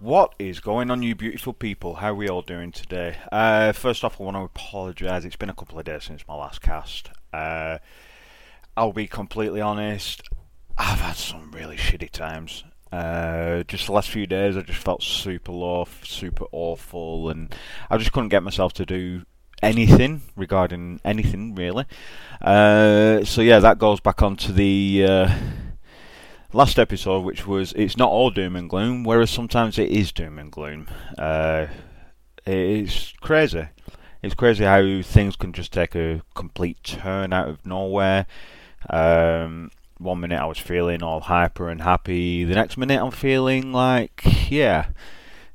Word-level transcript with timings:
What 0.00 0.34
is 0.38 0.60
going 0.60 0.90
on, 0.90 1.02
you 1.02 1.14
beautiful 1.14 1.52
people? 1.52 1.96
How 1.96 2.12
are 2.12 2.14
we 2.14 2.26
all 2.26 2.40
doing 2.40 2.72
today? 2.72 3.18
Uh, 3.30 3.72
first 3.72 4.02
off, 4.02 4.18
I 4.18 4.24
want 4.24 4.34
to 4.34 4.40
apologise. 4.40 5.26
It's 5.26 5.36
been 5.36 5.50
a 5.50 5.54
couple 5.54 5.78
of 5.78 5.84
days 5.84 6.04
since 6.04 6.26
my 6.26 6.36
last 6.36 6.62
cast. 6.62 7.10
Uh, 7.34 7.76
I'll 8.78 8.94
be 8.94 9.06
completely 9.06 9.60
honest. 9.60 10.22
I've 10.78 11.00
had 11.00 11.16
some 11.16 11.50
really 11.50 11.76
shitty 11.76 12.10
times. 12.12 12.64
Uh, 12.90 13.62
just 13.64 13.88
the 13.88 13.92
last 13.92 14.08
few 14.08 14.26
days, 14.26 14.56
I 14.56 14.62
just 14.62 14.82
felt 14.82 15.02
super 15.02 15.52
low, 15.52 15.86
super 16.02 16.46
awful, 16.50 17.28
and 17.28 17.54
I 17.90 17.98
just 17.98 18.12
couldn't 18.12 18.30
get 18.30 18.42
myself 18.42 18.72
to 18.74 18.86
do 18.86 19.26
anything 19.62 20.22
regarding 20.34 21.00
anything 21.04 21.54
really. 21.54 21.84
Uh, 22.40 23.22
so 23.24 23.42
yeah, 23.42 23.58
that 23.58 23.78
goes 23.78 24.00
back 24.00 24.22
onto 24.22 24.50
the 24.50 25.04
uh, 25.06 25.34
last 26.52 26.78
episode, 26.78 27.20
which 27.20 27.46
was 27.46 27.72
it's 27.74 27.96
not 27.96 28.10
all 28.10 28.30
doom 28.30 28.56
and 28.56 28.68
gloom, 28.68 29.04
whereas 29.04 29.30
sometimes 29.30 29.78
it 29.78 29.90
is 29.90 30.12
doom 30.12 30.38
and 30.38 30.50
gloom. 30.50 30.88
Uh, 31.18 31.66
it's 32.46 33.12
crazy. 33.20 33.68
It's 34.22 34.34
crazy 34.34 34.64
how 34.64 35.02
things 35.02 35.36
can 35.36 35.52
just 35.52 35.72
take 35.72 35.94
a 35.94 36.22
complete 36.34 36.82
turn 36.82 37.32
out 37.32 37.48
of 37.48 37.64
nowhere. 37.64 38.26
Um, 38.88 39.70
one 39.98 40.20
minute 40.20 40.40
I 40.40 40.46
was 40.46 40.58
feeling 40.58 41.02
all 41.02 41.20
hyper 41.20 41.68
and 41.68 41.82
happy, 41.82 42.44
the 42.44 42.54
next 42.54 42.76
minute 42.76 43.00
I'm 43.00 43.10
feeling 43.10 43.72
like, 43.72 44.50
yeah, 44.50 44.88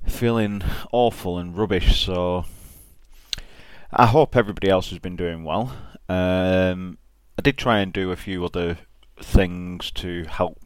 feeling 0.08 0.64
awful 0.92 1.38
and 1.38 1.58
rubbish. 1.58 2.06
So 2.06 2.46
I 3.92 4.08
hope 4.08 4.36
everybody 4.36 4.70
else 4.70 4.90
has 4.90 5.00
been 5.00 5.16
doing 5.16 5.44
well. 5.44 5.76
Um, 6.08 6.98
I 7.38 7.42
did 7.42 7.58
try 7.58 7.80
and 7.80 7.92
do 7.92 8.12
a 8.12 8.16
few 8.16 8.46
other 8.46 8.78
things 9.18 9.92
to 9.92 10.26
help 10.26 10.60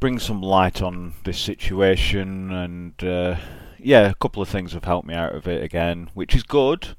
bring 0.00 0.18
some 0.18 0.42
light 0.42 0.82
on 0.82 1.14
this 1.24 1.38
situation, 1.38 2.52
and 2.52 3.04
uh, 3.04 3.36
yeah, 3.78 4.10
a 4.10 4.14
couple 4.14 4.42
of 4.42 4.48
things 4.48 4.72
have 4.72 4.84
helped 4.84 5.06
me 5.06 5.14
out 5.14 5.34
of 5.34 5.46
it 5.46 5.62
again, 5.62 6.10
which 6.14 6.34
is 6.34 6.42
good. 6.42 6.96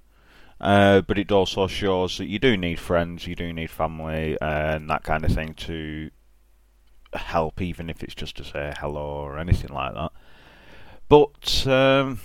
Uh, 0.61 1.01
but 1.01 1.17
it 1.17 1.29
also 1.29 1.67
shows 1.67 2.17
that 2.17 2.27
you 2.27 2.39
do 2.39 2.55
need 2.55 2.79
friends, 2.79 3.27
you 3.27 3.35
do 3.35 3.51
need 3.51 3.69
family, 3.69 4.37
and 4.41 4.89
that 4.89 5.03
kind 5.03 5.25
of 5.25 5.31
thing 5.31 5.53
to 5.53 6.09
help, 7.13 7.61
even 7.61 7.89
if 7.89 8.01
it's 8.01 8.15
just 8.15 8.37
to 8.37 8.43
say 8.45 8.73
hello 8.79 9.01
or 9.01 9.37
anything 9.37 9.73
like 9.73 9.93
that. 9.93 10.11
But 11.09 11.67
um, 11.67 12.21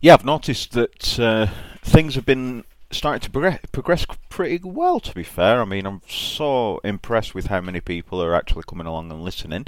yeah, 0.00 0.14
I've 0.14 0.24
noticed 0.24 0.72
that 0.72 1.18
uh, 1.18 1.46
things 1.82 2.14
have 2.14 2.26
been 2.26 2.64
starting 2.90 3.20
to 3.20 3.30
progress, 3.30 3.60
progress 3.72 4.06
pretty 4.28 4.60
well, 4.62 5.00
to 5.00 5.14
be 5.14 5.22
fair. 5.22 5.60
I 5.60 5.64
mean, 5.64 5.86
I'm 5.86 6.02
so 6.08 6.78
impressed 6.84 7.34
with 7.34 7.46
how 7.46 7.60
many 7.60 7.80
people 7.80 8.22
are 8.22 8.34
actually 8.34 8.64
coming 8.66 8.86
along 8.86 9.10
and 9.10 9.22
listening. 9.22 9.66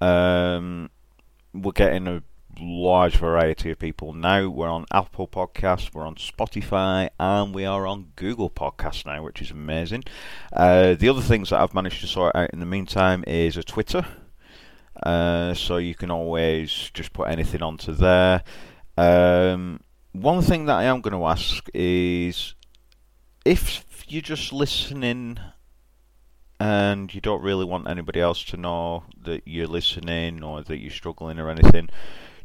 Um, 0.00 0.90
we're 1.52 1.72
getting 1.72 2.06
a 2.06 2.22
large 2.60 3.16
variety 3.16 3.70
of 3.70 3.78
people 3.78 4.12
now. 4.12 4.48
We're 4.48 4.68
on 4.68 4.86
Apple 4.92 5.28
Podcasts, 5.28 5.92
we're 5.92 6.06
on 6.06 6.16
Spotify, 6.16 7.10
and 7.18 7.54
we 7.54 7.64
are 7.64 7.86
on 7.86 8.12
Google 8.16 8.50
Podcasts 8.50 9.06
now, 9.06 9.22
which 9.22 9.42
is 9.42 9.50
amazing. 9.50 10.04
Uh, 10.52 10.94
the 10.94 11.08
other 11.08 11.22
things 11.22 11.50
that 11.50 11.60
I've 11.60 11.74
managed 11.74 12.00
to 12.00 12.06
sort 12.06 12.36
out 12.36 12.50
in 12.50 12.60
the 12.60 12.66
meantime 12.66 13.24
is 13.26 13.56
a 13.56 13.62
Twitter. 13.62 14.06
Uh, 15.02 15.54
so 15.54 15.76
you 15.76 15.94
can 15.94 16.10
always 16.10 16.90
just 16.92 17.12
put 17.12 17.28
anything 17.28 17.62
onto 17.62 17.92
there. 17.92 18.42
Um, 18.96 19.80
one 20.12 20.42
thing 20.42 20.66
that 20.66 20.76
I 20.76 20.84
am 20.84 21.00
going 21.00 21.14
to 21.14 21.26
ask 21.26 21.66
is 21.74 22.54
if 23.44 24.04
you're 24.08 24.22
just 24.22 24.52
listening 24.52 25.38
and 26.60 27.14
you 27.14 27.20
don't 27.20 27.42
really 27.42 27.64
want 27.64 27.88
anybody 27.88 28.20
else 28.20 28.42
to 28.44 28.56
know 28.56 29.04
that 29.22 29.42
you're 29.46 29.66
listening 29.66 30.42
or 30.42 30.62
that 30.62 30.78
you're 30.78 30.90
struggling 30.90 31.38
or 31.38 31.50
anything, 31.50 31.88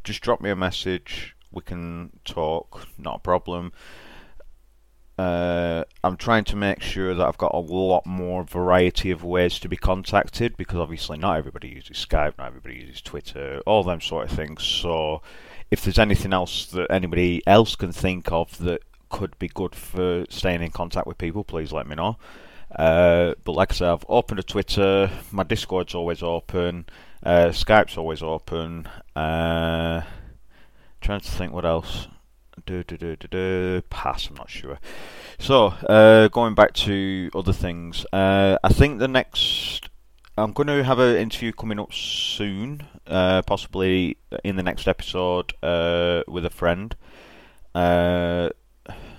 just 0.04 0.22
drop 0.22 0.42
me 0.42 0.50
a 0.50 0.56
message. 0.56 1.36
We 1.52 1.62
can 1.62 2.12
talk, 2.26 2.88
not 2.98 3.18
a 3.18 3.20
problem. 3.20 3.74
Uh, 5.18 5.84
I'm 6.04 6.18
trying 6.18 6.44
to 6.46 6.56
make 6.56 6.82
sure 6.82 7.14
that 7.14 7.26
I've 7.26 7.38
got 7.38 7.54
a 7.54 7.60
lot 7.60 8.06
more 8.06 8.44
variety 8.44 9.12
of 9.12 9.24
ways 9.24 9.60
to 9.60 9.70
be 9.70 9.78
contacted 9.78 10.58
because 10.58 10.80
obviously 10.80 11.20
not 11.20 11.38
everybody 11.38 11.70
uses 11.70 12.04
Skype, 12.04 12.38
not 12.38 12.48
everybody 12.48 12.78
uses 12.78 13.02
Twitter, 13.02 13.62
all 13.66 13.84
them 13.84 14.02
sort 14.02 14.30
of 14.30 14.36
things. 14.36 14.64
So 14.64 15.22
if 15.72 15.84
there's 15.84 16.00
anything 16.00 16.34
else 16.34 16.66
that 16.68 16.92
anybody 16.92 17.42
else 17.48 17.76
can 17.76 17.92
think 17.92 18.32
of 18.32 18.58
that 18.60 18.82
could 19.10 19.38
be 19.40 19.48
good 19.48 19.76
for 19.76 20.26
staying 20.30 20.62
in 20.62 20.72
contact 20.72 21.08
with 21.08 21.18
people, 21.18 21.44
please 21.44 21.72
let 21.72 21.88
me 21.88 21.96
know. 21.96 22.18
Uh, 22.76 23.36
but 23.44 23.54
like 23.54 23.72
I 23.72 23.76
said, 23.76 23.90
I've 23.90 24.06
opened 24.10 24.40
a 24.40 24.44
Twitter. 24.44 25.10
My 25.32 25.44
Discord's 25.44 25.94
always 25.94 26.24
open. 26.24 26.86
Uh, 27.24 27.48
Skype's 27.48 27.98
always 27.98 28.24
open. 28.24 28.88
Uh, 29.16 30.02
trying 31.02 31.20
to 31.20 31.32
think 31.32 31.54
what 31.54 31.66
else. 31.66 32.08
Do, 32.66 32.84
do, 32.84 32.98
do, 32.98 33.16
do, 33.16 33.28
do. 33.28 33.82
Pass, 33.90 34.28
I'm 34.28 34.36
not 34.36 34.50
sure. 34.50 34.80
So, 35.40 35.68
uh, 35.68 36.28
going 36.30 36.56
back 36.56 36.74
to 36.74 37.30
other 37.36 37.54
things, 37.54 38.06
uh, 38.14 38.58
I 38.64 38.70
think 38.70 39.00
the 39.00 39.08
next 39.08 39.90
I'm 40.36 40.52
going 40.52 40.68
to 40.68 40.84
have 40.84 40.98
an 40.98 41.16
interview 41.18 41.52
coming 41.52 41.80
up 41.80 41.94
soon, 41.94 42.88
uh, 43.06 43.44
possibly 43.44 44.18
in 44.44 44.56
the 44.56 44.64
next 44.64 44.88
episode 44.88 45.54
uh, 45.62 46.24
with 46.28 46.44
a 46.44 46.50
friend. 46.50 46.96
Uh, 47.76 48.50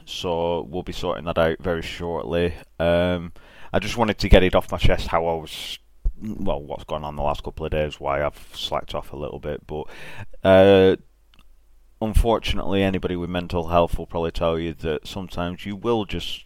so 0.04 0.62
we'll 0.62 0.82
be 0.82 0.92
sorting 0.92 1.24
that 1.26 1.38
out 1.38 1.58
very 1.60 1.82
shortly. 1.82 2.54
Um, 2.80 3.32
I 3.72 3.78
just 3.78 3.96
wanted 3.96 4.18
to 4.18 4.28
get 4.28 4.42
it 4.42 4.56
off 4.56 4.72
my 4.72 4.78
chest 4.78 5.06
how 5.06 5.26
I 5.26 5.34
was, 5.34 5.78
well, 6.20 6.60
what's 6.60 6.84
gone 6.84 7.04
on 7.04 7.14
the 7.14 7.22
last 7.22 7.44
couple 7.44 7.64
of 7.64 7.70
days, 7.70 8.00
why 8.00 8.24
I've 8.24 8.48
slacked 8.52 8.94
off 8.94 9.12
a 9.12 9.16
little 9.16 9.38
bit. 9.38 9.64
But 9.68 9.84
uh, 10.42 10.96
unfortunately, 12.02 12.82
anybody 12.82 13.14
with 13.14 13.30
mental 13.30 13.68
health 13.68 13.98
will 13.98 14.06
probably 14.06 14.32
tell 14.32 14.58
you 14.58 14.74
that 14.74 15.06
sometimes 15.06 15.64
you 15.64 15.76
will 15.76 16.06
just 16.06 16.44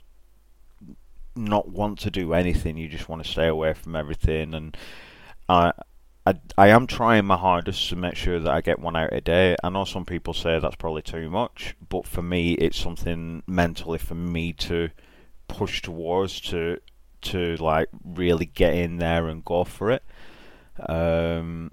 not 1.39 1.69
want 1.69 1.99
to 2.01 2.11
do 2.11 2.35
anything. 2.35 2.77
You 2.77 2.89
just 2.89 3.09
want 3.09 3.25
to 3.25 3.31
stay 3.31 3.47
away 3.47 3.75
from 3.75 3.97
everything. 3.97 4.55
And 4.55 4.77
I, 5.49 5.73
I, 6.27 6.35
I 6.57 6.69
am 6.69 6.87
trying 6.87 7.25
my 7.25 7.37
hardest 7.37 7.89
to 7.89 7.97
make 7.97 8.15
sure 8.15 8.39
that 8.39 8.53
I 8.53 8.61
get 8.61 8.81
one 8.81 8.97
out 8.97 9.13
a 9.13 9.21
day. 9.21 9.57
I 9.63 9.71
know 9.71 9.85
some 9.85 10.05
people 10.05 10.35
say 10.35 10.59
that's 10.59 10.77
probably 10.77 11.03
too 11.03 11.31
much, 11.31 11.75
but 11.89 12.07
for 12.07 12.23
me, 12.23 12.53
it's 12.55 12.79
something 12.79 13.43
mentally 13.47 13.99
for 13.99 14.15
me 14.15 14.53
to 14.55 14.91
push 15.49 15.81
towards 15.81 16.41
to 16.43 16.79
to 17.21 17.57
like 17.57 17.89
really 18.05 18.47
get 18.47 18.75
in 18.75 18.99
there 18.99 19.27
and 19.27 19.45
go 19.45 19.65
for 19.65 19.91
it. 19.91 20.05
Um, 20.89 21.73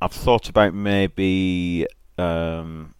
I've 0.00 0.12
thought 0.12 0.48
about 0.48 0.74
maybe 0.74 1.86
um, 2.18 2.94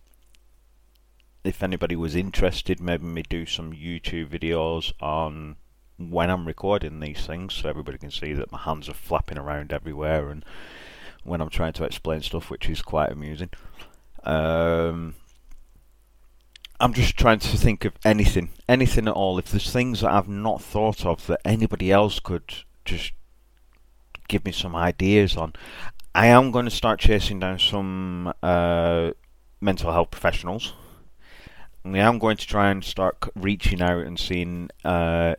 if 1.45 1.63
anybody 1.63 1.97
was 1.97 2.15
interested, 2.15 2.81
maybe 2.81 3.05
me 3.05 3.23
do 3.23 3.45
some 3.45 3.73
YouTube 3.73 4.29
videos 4.29 4.93
on 5.01 5.57
when 5.99 6.31
I'm 6.31 6.47
recording 6.47 7.01
these 7.01 7.27
things, 7.27 7.55
so 7.55 7.69
everybody 7.69 7.99
can 7.99 8.11
see 8.11 8.33
that 8.35 8.53
my 8.53 8.59
hands 8.59 8.89
are 8.89 8.95
flapping 8.95 9.39
around 9.39 9.73
everywhere, 9.73 10.29
and 10.29 10.45
when 11.23 11.41
I'm 11.41 11.51
trying 11.51 11.73
to 11.75 11.85
explain 11.85 12.21
stuff, 12.23 12.51
which 12.51 12.69
is 12.69 12.83
quite 12.83 13.11
amusing. 13.11 13.51
Um, 14.25 15.15
I'm 16.81 16.93
just 16.93 17.17
trying 17.17 17.39
to 17.39 17.57
think 17.57 17.85
of 17.85 17.95
anything, 18.05 18.51
anything 18.69 19.09
at 19.09 19.15
all. 19.15 19.39
If 19.39 19.51
there's 19.51 19.71
things 19.71 20.01
that 20.01 20.13
I've 20.13 20.29
not 20.29 20.63
thought 20.63 21.07
of 21.07 21.27
that 21.29 21.41
anybody 21.45 21.91
else 21.93 22.21
could 22.21 22.53
just 22.85 23.13
give 24.29 24.45
me 24.45 24.53
some 24.53 24.75
ideas 24.75 25.37
on, 25.37 25.53
I 26.15 26.27
am 26.27 26.51
going 26.51 26.65
to 26.65 26.71
start 26.71 27.01
chasing 27.01 27.41
down 27.41 27.59
some 27.59 28.33
uh, 28.43 29.13
mental 29.61 29.93
health 29.93 30.11
professionals. 30.11 30.75
I 31.85 31.99
am 31.99 32.19
going 32.19 32.37
to 32.39 32.47
try 32.47 32.71
and 32.71 32.83
start 32.83 33.17
reaching 33.35 33.83
out 33.83 34.07
and 34.07 34.19
seeing 34.19 34.71
uh, 34.85 35.35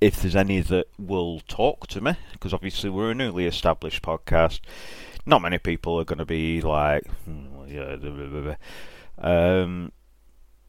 if 0.00 0.20
there's 0.20 0.36
any 0.36 0.60
that 0.60 0.86
will 0.98 1.40
talk 1.40 1.86
to 1.88 2.00
me, 2.00 2.14
because 2.32 2.54
obviously 2.54 2.90
we're 2.90 3.10
a 3.10 3.14
newly 3.14 3.46
established 3.46 4.02
podcast. 4.02 4.60
Not 5.26 5.42
many 5.42 5.58
people 5.58 6.00
are 6.00 6.04
going 6.04 6.18
to 6.18 6.24
be 6.24 6.60
like, 6.60 7.06
hmm, 7.24 7.66
yeah. 7.68 8.56
Um, 9.18 9.92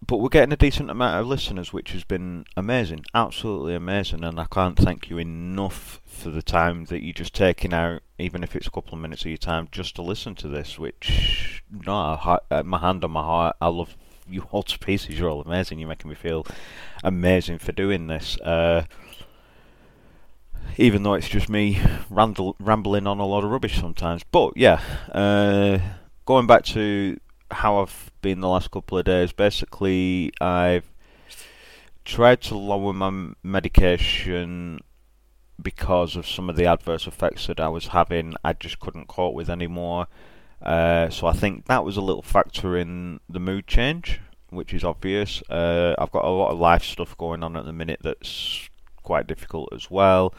but 0.06 0.18
we're 0.18 0.30
getting 0.30 0.52
a 0.52 0.58
decent 0.58 0.90
amount 0.90 1.22
of 1.22 1.28
listeners, 1.28 1.72
which 1.72 1.92
has 1.92 2.04
been 2.04 2.46
amazing, 2.58 3.06
absolutely 3.14 3.76
amazing, 3.76 4.24
and 4.24 4.40
I 4.40 4.46
can't 4.52 4.78
thank 4.78 5.10
you 5.10 5.18
enough 5.18 6.02
for 6.06 6.30
the 6.30 6.42
time 6.42 6.86
that 6.86 7.04
you're 7.04 7.14
just 7.14 7.36
taking 7.36 7.74
out, 7.74 8.02
even 8.18 8.44
if 8.44 8.56
it's 8.56 8.68
a 8.68 8.72
couple 8.72 8.96
of 8.96 9.00
minutes 9.00 9.22
of 9.22 9.28
your 9.28 9.38
time, 9.38 9.70
just 9.72 9.96
to 9.96 10.02
listen 10.02 10.36
to 10.36 10.48
this. 10.48 10.78
Which, 10.80 11.64
no, 11.72 12.40
uh, 12.52 12.64
my 12.64 12.80
hand 12.80 13.04
on 13.04 13.12
my 13.12 13.22
heart, 13.22 13.56
I 13.62 13.68
love 13.68 13.96
you 14.34 14.48
to 14.52 14.80
pieces. 14.80 15.18
You're 15.18 15.30
all 15.30 15.42
amazing. 15.42 15.80
You're 15.80 15.90
making 15.90 16.10
me 16.10 16.16
feel 16.16 16.46
amazing 17.04 17.60
for 17.60 17.72
doing 17.72 18.08
this. 18.08 18.40
Uh, 18.40 18.86
even 20.78 21.04
though 21.04 21.14
it's 21.14 21.30
just 21.30 21.50
me 21.50 21.82
randle, 22.10 22.56
rambling 22.60 23.08
on 23.08 23.20
a 23.20 23.26
lot 23.26 23.44
of 23.44 23.52
rubbish 23.52 23.80
sometimes. 23.80 24.24
But 24.32 24.56
yeah, 24.56 24.82
uh, 25.12 25.80
going 26.26 26.48
back 26.48 26.64
to 26.66 27.20
how 27.50 27.82
I've 27.82 28.12
been 28.22 28.40
the 28.40 28.48
last 28.48 28.72
couple 28.72 28.98
of 28.98 29.06
days, 29.06 29.32
basically 29.34 30.32
I've 30.40 30.90
tried 32.06 32.42
to 32.42 32.58
lower 32.58 32.94
my 32.94 33.34
medication 33.44 34.80
because 35.62 36.16
of 36.16 36.28
some 36.28 36.50
of 36.50 36.56
the 36.56 36.66
adverse 36.66 37.06
effects 37.06 37.48
that 37.48 37.60
I 37.60 37.68
was 37.68 37.88
having. 37.88 38.34
I 38.44 38.54
just 38.54 38.80
couldn't 38.80 39.08
cope 39.08 39.36
with 39.36 39.50
anymore. 39.50 40.08
Uh, 40.62 41.10
so 41.10 41.28
I 41.28 41.34
think 41.34 41.66
that 41.66 41.84
was 41.84 41.98
a 41.98 42.02
little 42.02 42.22
factor 42.22 42.78
in 42.78 43.20
the 43.30 43.40
mood 43.40 43.68
change, 43.68 44.20
which 44.50 44.74
is 44.74 44.84
obvious. 44.84 45.42
Uh, 45.50 45.96
I've 45.98 46.12
got 46.12 46.26
a 46.26 46.30
lot 46.30 46.52
of 46.52 46.60
life 46.60 46.84
stuff 46.84 47.18
going 47.18 47.44
on 47.44 47.56
at 47.58 47.66
the 47.66 47.74
minute 47.74 48.02
that's 48.04 48.70
quite 49.04 49.28
difficult 49.28 49.70
as 49.74 49.90
well. 49.90 50.34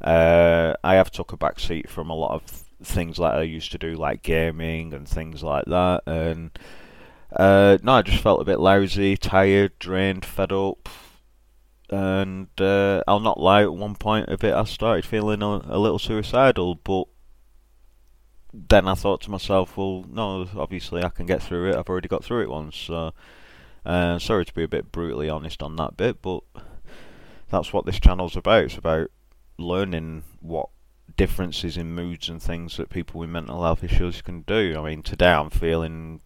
Uh, 0.00 0.74
I 0.82 0.94
have 0.94 1.10
took 1.10 1.32
a 1.32 1.36
back 1.36 1.60
seat 1.60 1.88
from 1.88 2.10
a 2.10 2.14
lot 2.14 2.32
of 2.32 2.42
things 2.82 3.18
like 3.18 3.34
I 3.34 3.42
used 3.42 3.72
to 3.72 3.78
do, 3.78 3.94
like 3.94 4.22
gaming 4.22 4.92
and 4.92 5.08
things 5.08 5.42
like 5.42 5.64
that. 5.66 6.02
And 6.06 6.50
uh, 7.34 7.78
no, 7.82 7.92
I 7.92 8.02
just 8.02 8.22
felt 8.22 8.40
a 8.40 8.44
bit 8.44 8.60
lousy, 8.60 9.16
tired, 9.16 9.78
drained, 9.78 10.24
fed 10.24 10.52
up. 10.52 10.88
And 11.88 12.48
uh, 12.60 13.02
I'll 13.06 13.20
not 13.20 13.38
lie, 13.38 13.62
at 13.62 13.72
one 13.72 13.94
point 13.94 14.28
of 14.28 14.42
it, 14.42 14.54
I 14.54 14.64
started 14.64 15.04
feeling 15.04 15.42
a, 15.42 15.60
a 15.68 15.78
little 15.78 15.98
suicidal, 15.98 16.74
but 16.76 17.04
then 18.68 18.88
I 18.88 18.94
thought 18.94 19.20
to 19.22 19.30
myself, 19.30 19.76
well, 19.76 20.04
no, 20.10 20.48
obviously 20.56 21.04
I 21.04 21.10
can 21.10 21.26
get 21.26 21.42
through 21.42 21.70
it. 21.70 21.76
I've 21.76 21.88
already 21.88 22.08
got 22.08 22.24
through 22.24 22.42
it 22.42 22.50
once. 22.50 22.76
So, 22.76 23.12
uh, 23.84 24.18
sorry 24.18 24.46
to 24.46 24.54
be 24.54 24.62
a 24.62 24.68
bit 24.68 24.90
brutally 24.90 25.28
honest 25.28 25.62
on 25.62 25.76
that 25.76 25.96
bit, 25.96 26.22
but 26.22 26.42
that's 27.50 27.72
what 27.72 27.84
this 27.84 28.00
channel's 28.00 28.36
about. 28.36 28.64
It's 28.64 28.78
about 28.78 29.10
learning 29.58 30.22
what 30.40 30.70
differences 31.16 31.76
in 31.76 31.94
moods 31.94 32.28
and 32.28 32.42
things 32.42 32.76
that 32.76 32.90
people 32.90 33.20
with 33.20 33.30
mental 33.30 33.62
health 33.62 33.84
issues 33.84 34.22
can 34.22 34.42
do. 34.42 34.74
I 34.78 34.82
mean, 34.82 35.02
today 35.02 35.32
I'm 35.32 35.50
feeling 35.50 36.20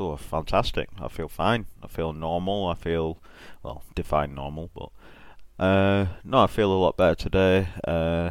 oh, 0.00 0.16
fantastic. 0.16 0.88
I 1.00 1.08
feel 1.08 1.28
fine. 1.28 1.66
I 1.82 1.86
feel 1.86 2.12
normal. 2.12 2.66
I 2.66 2.74
feel, 2.74 3.22
well, 3.62 3.82
define 3.94 4.34
normal, 4.34 4.70
but 4.74 5.64
uh, 5.64 6.06
no, 6.24 6.44
I 6.44 6.46
feel 6.46 6.72
a 6.72 6.74
lot 6.74 6.96
better 6.96 7.14
today. 7.14 7.68
Uh, 7.86 8.30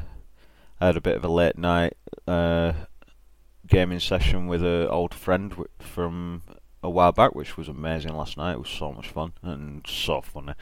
I 0.79 0.87
had 0.87 0.97
a 0.97 1.01
bit 1.01 1.17
of 1.17 1.23
a 1.23 1.29
late 1.29 1.57
night 1.57 1.93
uh, 2.27 2.73
gaming 3.67 3.99
session 3.99 4.47
with 4.47 4.63
an 4.63 4.87
old 4.87 5.13
friend 5.13 5.53
from 5.79 6.41
a 6.83 6.89
while 6.89 7.11
back, 7.11 7.35
which 7.35 7.57
was 7.57 7.67
amazing 7.67 8.15
last 8.15 8.37
night. 8.37 8.53
It 8.53 8.59
was 8.59 8.69
so 8.69 8.91
much 8.91 9.09
fun 9.09 9.33
and 9.41 9.85
so 9.87 10.21
funny. 10.21 10.53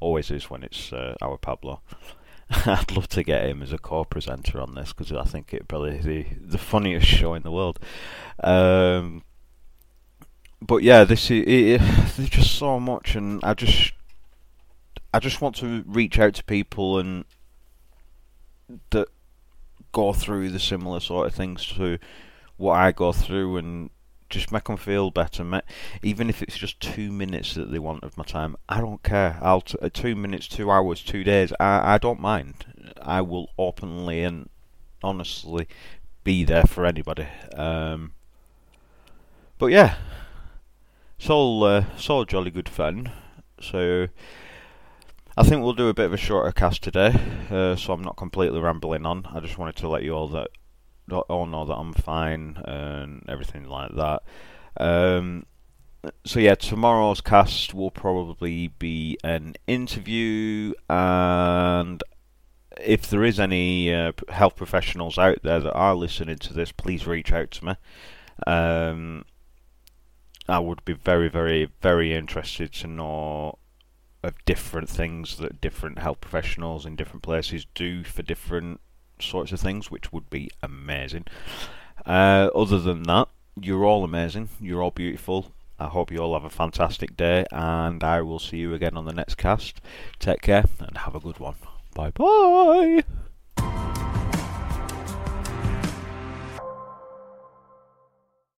Always 0.00 0.30
is 0.30 0.50
when 0.50 0.62
it's 0.62 0.92
uh, 0.92 1.14
our 1.20 1.36
Pablo. 1.36 1.80
I'd 2.50 2.92
love 2.92 3.08
to 3.08 3.22
get 3.22 3.46
him 3.46 3.62
as 3.62 3.72
a 3.72 3.78
co-presenter 3.78 4.60
on 4.60 4.74
this 4.74 4.92
because 4.92 5.12
I 5.12 5.24
think 5.24 5.52
it'd 5.52 5.68
probably 5.68 5.98
the 5.98 6.26
the 6.40 6.58
funniest 6.58 7.06
show 7.06 7.34
in 7.34 7.42
the 7.42 7.50
world. 7.50 7.78
Um, 8.42 9.22
but 10.60 10.82
yeah, 10.82 11.04
this 11.04 11.30
is 11.30 11.44
it, 11.46 11.80
there's 12.16 12.30
just 12.30 12.54
so 12.54 12.78
much, 12.78 13.14
and 13.16 13.40
I 13.42 13.54
just 13.54 13.92
I 15.12 15.18
just 15.18 15.40
want 15.40 15.56
to 15.56 15.84
reach 15.86 16.18
out 16.18 16.34
to 16.34 16.44
people 16.44 16.98
and 16.98 17.24
that 18.90 19.08
go 19.92 20.12
through 20.12 20.50
the 20.50 20.58
similar 20.58 21.00
sort 21.00 21.26
of 21.26 21.34
things 21.34 21.64
to 21.66 21.98
what 22.56 22.74
I 22.74 22.92
go 22.92 23.12
through 23.12 23.56
and 23.56 23.90
just 24.30 24.50
make 24.50 24.64
them 24.64 24.76
feel 24.76 25.10
better. 25.10 25.62
Even 26.02 26.28
if 26.28 26.42
it's 26.42 26.56
just 26.56 26.80
two 26.80 27.12
minutes 27.12 27.54
that 27.54 27.70
they 27.70 27.78
want 27.78 28.04
of 28.04 28.16
my 28.16 28.24
time, 28.24 28.56
I 28.68 28.80
don't 28.80 29.02
care. 29.02 29.38
I'll 29.40 29.60
t- 29.60 29.78
uh, 29.80 29.90
two 29.92 30.16
minutes, 30.16 30.48
two 30.48 30.70
hours, 30.70 31.02
two 31.02 31.24
days. 31.24 31.52
I 31.60 31.94
I 31.94 31.98
don't 31.98 32.20
mind. 32.20 32.64
I 33.00 33.20
will 33.22 33.50
openly 33.58 34.22
and 34.22 34.48
honestly 35.02 35.68
be 36.24 36.44
there 36.44 36.64
for 36.64 36.84
anybody. 36.86 37.28
Um, 37.54 38.12
but 39.58 39.66
yeah, 39.66 39.96
it's 41.18 41.30
all 41.30 41.62
uh, 41.64 41.84
it's 41.94 42.10
all 42.10 42.24
jolly 42.24 42.50
good 42.50 42.68
fun. 42.68 43.12
So 43.60 44.08
I 45.36 45.42
think 45.42 45.62
we'll 45.62 45.74
do 45.74 45.88
a 45.88 45.94
bit 45.94 46.06
of 46.06 46.12
a 46.12 46.16
shorter 46.16 46.52
cast 46.52 46.82
today, 46.82 47.14
uh, 47.50 47.76
so 47.76 47.92
I'm 47.92 48.02
not 48.02 48.16
completely 48.16 48.60
rambling 48.60 49.06
on. 49.06 49.26
I 49.32 49.40
just 49.40 49.58
wanted 49.58 49.76
to 49.76 49.88
let 49.88 50.02
you 50.02 50.12
all 50.12 50.28
that 50.28 50.48
all 51.10 51.46
know 51.46 51.64
that 51.64 51.74
I'm 51.74 51.92
fine 51.92 52.60
and 52.64 53.24
everything 53.28 53.68
like 53.68 53.94
that. 53.94 54.22
Um, 54.76 55.46
so 56.24 56.40
yeah, 56.40 56.54
tomorrow's 56.54 57.20
cast 57.20 57.74
will 57.74 57.90
probably 57.90 58.68
be 58.68 59.18
an 59.24 59.54
interview, 59.66 60.74
and 60.88 62.02
if 62.80 63.08
there 63.08 63.24
is 63.24 63.40
any 63.40 63.92
uh, 63.94 64.12
health 64.28 64.56
professionals 64.56 65.18
out 65.18 65.38
there 65.42 65.60
that 65.60 65.72
are 65.72 65.94
listening 65.94 66.38
to 66.38 66.52
this, 66.52 66.72
please 66.72 67.06
reach 67.06 67.32
out 67.32 67.50
to 67.52 67.64
me. 67.64 67.74
Um, 68.46 69.24
I 70.48 70.58
would 70.58 70.84
be 70.84 70.92
very, 70.92 71.28
very, 71.28 71.70
very 71.80 72.12
interested 72.12 72.72
to 72.74 72.86
know 72.86 73.58
of 74.22 74.44
different 74.44 74.88
things 74.88 75.36
that 75.36 75.60
different 75.60 75.98
health 75.98 76.20
professionals 76.20 76.86
in 76.86 76.96
different 76.96 77.22
places 77.22 77.66
do 77.74 78.02
for 78.04 78.22
different 78.22 78.80
sorts 79.24 79.52
of 79.52 79.60
things, 79.60 79.90
which 79.90 80.12
would 80.12 80.30
be 80.30 80.50
amazing. 80.62 81.24
Uh, 82.06 82.50
other 82.54 82.78
than 82.78 83.02
that, 83.04 83.28
you're 83.60 83.84
all 83.84 84.04
amazing. 84.04 84.48
You're 84.60 84.82
all 84.82 84.90
beautiful. 84.90 85.52
I 85.78 85.86
hope 85.86 86.12
you 86.12 86.18
all 86.18 86.34
have 86.34 86.44
a 86.44 86.50
fantastic 86.50 87.16
day, 87.16 87.44
and 87.50 88.02
I 88.04 88.22
will 88.22 88.38
see 88.38 88.58
you 88.58 88.74
again 88.74 88.96
on 88.96 89.06
the 89.06 89.12
next 89.12 89.36
cast. 89.36 89.80
Take 90.18 90.42
care 90.42 90.64
and 90.78 90.98
have 90.98 91.14
a 91.14 91.20
good 91.20 91.38
one. 91.40 91.56
Bye 91.94 92.10
bye. 92.10 93.04